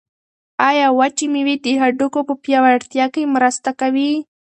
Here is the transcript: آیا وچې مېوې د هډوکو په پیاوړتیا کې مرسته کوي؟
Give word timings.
آیا 0.69 0.87
وچې 0.99 1.25
مېوې 1.33 1.55
د 1.65 1.67
هډوکو 1.81 2.19
په 2.29 2.33
پیاوړتیا 2.43 3.05
کې 3.13 3.31
مرسته 3.35 3.69
کوي؟ 3.79 4.11